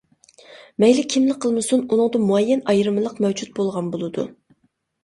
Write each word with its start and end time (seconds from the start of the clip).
مەيلى 0.83 1.03
كىملا 1.15 1.35
قىلمىسۇن، 1.45 1.83
ئۇنىڭدا 1.91 2.23
مۇئەييەن 2.33 2.67
ئايرىمىلىق 2.75 3.25
مەۋجۇت 3.27 3.57
بولغان 3.61 3.95
بولىدۇ. 3.97 4.29